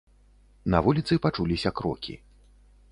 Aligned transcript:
На 0.75 0.81
вуліцы 0.87 1.13
пачуліся 1.27 1.75
крокі. 1.83 2.13